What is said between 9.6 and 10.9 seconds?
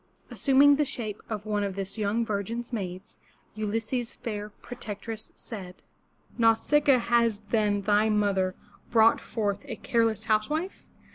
a careless housewife?